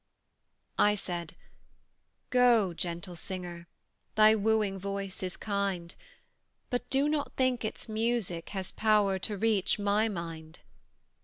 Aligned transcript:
I 0.79 0.95
said, 0.95 1.35
"Go, 2.31 2.73
gentle 2.73 3.15
singer, 3.15 3.67
Thy 4.15 4.33
wooing 4.33 4.79
voice 4.79 5.21
is 5.21 5.37
kind: 5.37 5.93
But 6.71 6.89
do 6.89 7.07
not 7.07 7.33
think 7.35 7.63
its 7.63 7.87
music 7.87 8.49
Has 8.49 8.71
power 8.71 9.19
to 9.19 9.37
reach 9.37 9.77
my 9.77 10.09
mind. 10.09 10.61